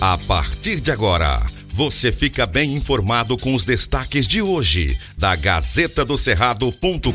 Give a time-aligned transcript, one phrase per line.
[0.00, 1.44] A partir de agora,
[1.74, 7.10] você fica bem informado com os destaques de hoje da Gazeta do Cerrado.com.br.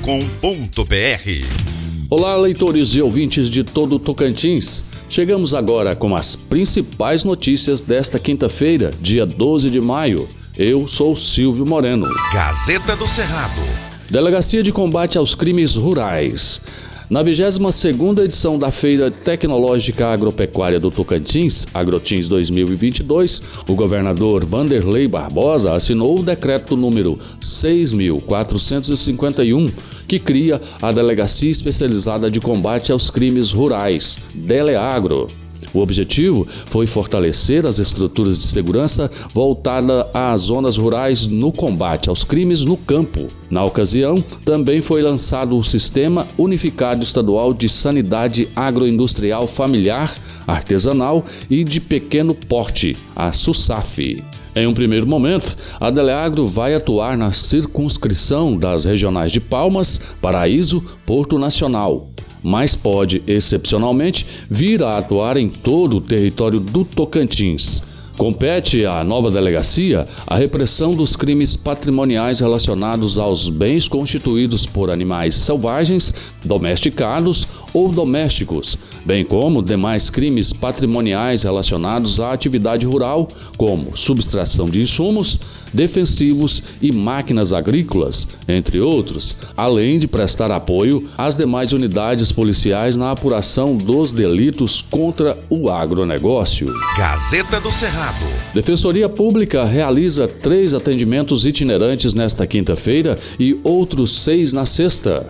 [2.09, 4.83] Olá, leitores e ouvintes de todo o Tocantins.
[5.09, 10.27] Chegamos agora com as principais notícias desta quinta-feira, dia 12 de maio.
[10.57, 12.09] Eu sou Silvio Moreno.
[12.33, 13.61] Gazeta do Cerrado.
[14.09, 16.61] Delegacia de Combate aos Crimes Rurais.
[17.09, 25.73] Na 22ª edição da Feira Tecnológica Agropecuária do Tocantins, Agrotins 2022, o governador Vanderlei Barbosa
[25.73, 29.69] assinou o decreto número 6451,
[30.07, 35.42] que cria a Delegacia Especializada de Combate aos Crimes Rurais, Deleagro.
[35.73, 42.23] O objetivo foi fortalecer as estruturas de segurança voltada às zonas rurais no combate aos
[42.23, 43.27] crimes no campo.
[43.49, 50.15] Na ocasião, também foi lançado o Sistema Unificado Estadual de Sanidade Agroindustrial Familiar,
[50.45, 54.23] Artesanal e de Pequeno Porte, a SUSAF.
[54.55, 60.83] Em um primeiro momento, a Deleagro vai atuar na circunscrição das regionais de Palmas, Paraíso,
[61.07, 62.12] Porto Nacional,
[62.43, 67.81] mas pode, excepcionalmente, vir a atuar em todo o território do Tocantins.
[68.17, 75.35] Compete à nova delegacia a repressão dos crimes patrimoniais relacionados aos bens constituídos por animais
[75.35, 76.13] selvagens,
[76.45, 84.81] domesticados ou domésticos, bem como demais crimes patrimoniais relacionados à atividade rural, como subtração de
[84.81, 85.39] insumos,
[85.73, 93.11] defensivos e máquinas agrícolas, entre outros, além de prestar apoio às demais unidades policiais na
[93.11, 96.67] apuração dos delitos contra o agronegócio.
[96.97, 98.25] Gazeta do Cerrado.
[98.53, 105.25] Defensoria Pública realiza três atendimentos itinerantes nesta quinta-feira e outros seis na sexta.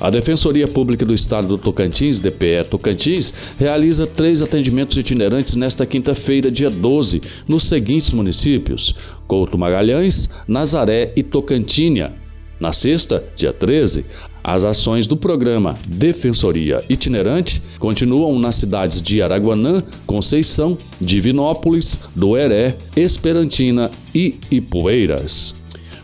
[0.00, 6.50] A Defensoria Pública do Estado do Tocantins, DPE Tocantins, realiza três atendimentos itinerantes nesta quinta-feira,
[6.50, 8.94] dia 12, nos seguintes municípios:
[9.26, 12.14] Couto Magalhães, Nazaré e Tocantinha.
[12.60, 14.06] Na sexta, dia 13,
[14.42, 23.90] as ações do programa Defensoria Itinerante continuam nas cidades de Araguanã, Conceição, Divinópolis, Doeré, Esperantina
[24.14, 25.57] e Ipueiras.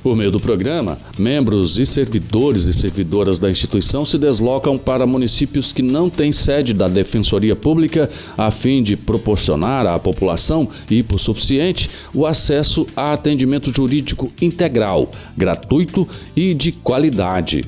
[0.04, 5.72] Por meio do programa, membros e servidores e servidoras da instituição se deslocam para municípios
[5.72, 12.26] que não têm sede da Defensoria Pública a fim de proporcionar à população hipossuficiente o
[12.26, 17.64] acesso a atendimento jurídico integral, gratuito e de qualidade.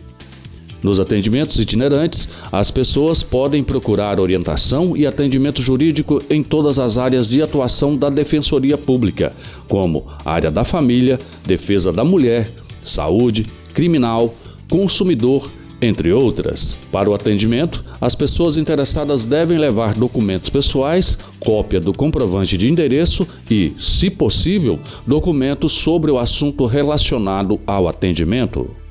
[0.86, 7.28] Nos atendimentos itinerantes, as pessoas podem procurar orientação e atendimento jurídico em todas as áreas
[7.28, 9.32] de atuação da Defensoria Pública,
[9.66, 12.52] como área da família, defesa da mulher,
[12.84, 14.32] saúde, criminal,
[14.70, 15.50] consumidor,
[15.82, 16.78] entre outras.
[16.92, 23.26] Para o atendimento, as pessoas interessadas devem levar documentos pessoais, cópia do comprovante de endereço
[23.50, 28.85] e, se possível, documentos sobre o assunto relacionado ao atendimento.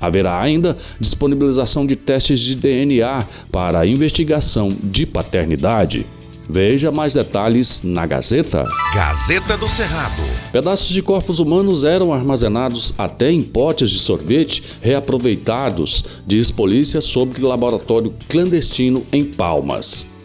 [0.00, 6.06] Haverá ainda disponibilização de testes de DNA para a investigação de paternidade.
[6.48, 8.66] Veja mais detalhes na Gazeta.
[8.94, 10.22] Gazeta do Cerrado.
[10.52, 17.42] Pedaços de corpos humanos eram armazenados até em potes de sorvete reaproveitados, diz polícia sobre
[17.42, 20.15] laboratório clandestino em Palmas.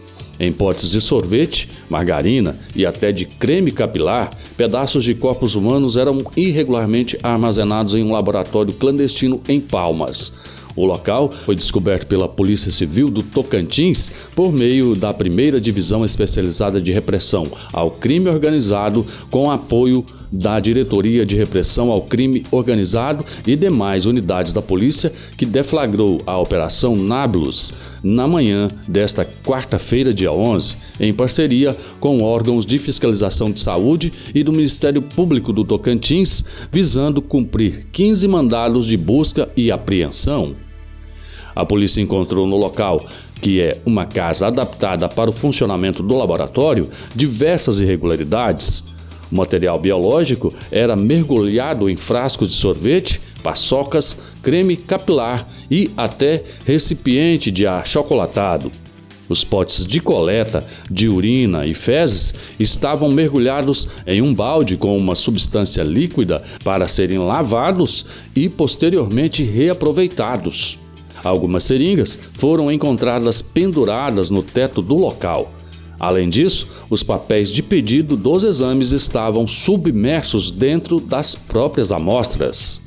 [0.44, 6.24] Em potes de sorvete, margarina e até de creme capilar, pedaços de corpos humanos eram
[6.36, 10.34] irregularmente armazenados em um laboratório clandestino em Palmas.
[10.76, 16.82] O local foi descoberto pela Polícia Civil do Tocantins por meio da primeira Divisão Especializada
[16.82, 23.56] de Repressão ao Crime Organizado, com apoio da Diretoria de Repressão ao Crime Organizado e
[23.56, 30.78] demais unidades da polícia que deflagrou a Operação Nablus na manhã desta quarta-feira, dia 11,
[31.00, 37.22] em parceria com órgãos de fiscalização de saúde e do Ministério Público do Tocantins, visando
[37.22, 40.56] cumprir 15 mandados de busca e apreensão.
[41.54, 43.06] A polícia encontrou no local
[43.42, 48.91] que é uma casa adaptada para o funcionamento do laboratório, diversas irregularidades,
[49.32, 57.50] o material biológico era mergulhado em frascos de sorvete, paçocas, creme capilar e até recipiente
[57.50, 58.72] de achocolatado.
[59.30, 65.16] Os potes de coleta de urina e fezes estavam mergulhados em um balde com uma
[65.16, 68.06] substância líquida para serem lavados
[68.36, 70.78] e posteriormente reaproveitados.
[71.24, 75.61] Algumas seringas foram encontradas penduradas no teto do local.
[76.02, 82.82] Além disso, os papéis de pedido dos exames estavam submersos dentro das próprias amostras.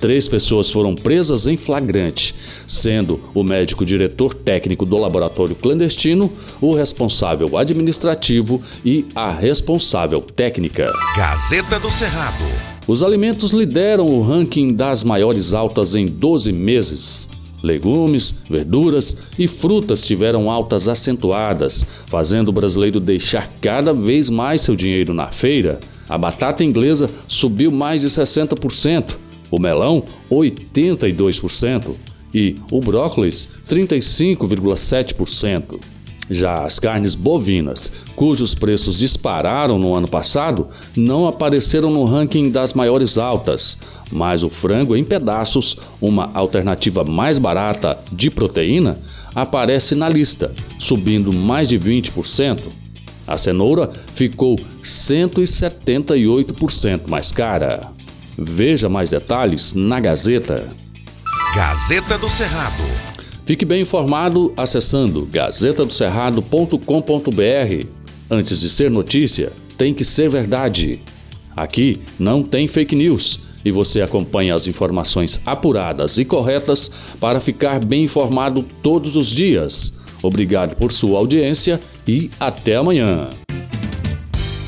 [0.00, 2.32] Três pessoas foram presas em flagrante,
[2.64, 10.92] sendo o médico diretor técnico do laboratório clandestino, o responsável administrativo e a responsável técnica.
[11.16, 12.44] Gazeta do Cerrado.
[12.86, 17.30] Os alimentos lideram o ranking das maiores altas em 12 meses.
[17.62, 24.74] Legumes, verduras e frutas tiveram altas acentuadas, fazendo o brasileiro deixar cada vez mais seu
[24.76, 25.78] dinheiro na feira.
[26.08, 29.16] A batata inglesa subiu mais de 60%,
[29.50, 31.94] o melão 82%
[32.32, 35.97] e o brócolis 35,7%.
[36.30, 42.74] Já as carnes bovinas, cujos preços dispararam no ano passado, não apareceram no ranking das
[42.74, 43.78] maiores altas,
[44.10, 48.98] mas o frango em pedaços, uma alternativa mais barata de proteína,
[49.34, 52.60] aparece na lista, subindo mais de 20%.
[53.26, 57.90] A cenoura ficou 178% mais cara.
[58.36, 60.66] Veja mais detalhes na Gazeta.
[61.54, 63.17] Gazeta do Cerrado.
[63.48, 67.86] Fique bem informado acessando gazetadocerrado.com.br.
[68.30, 71.00] Antes de ser notícia, tem que ser verdade.
[71.56, 77.82] Aqui não tem fake news e você acompanha as informações apuradas e corretas para ficar
[77.82, 79.98] bem informado todos os dias.
[80.22, 83.30] Obrigado por sua audiência e até amanhã.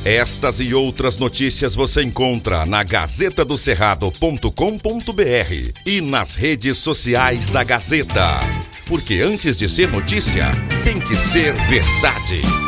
[0.06, 8.41] Estas e outras notícias você encontra na gazetadocerrado.com.br e nas redes sociais da Gazeta.
[8.90, 10.50] Porque antes de ser notícia,
[10.82, 12.60] tem que ser verdade.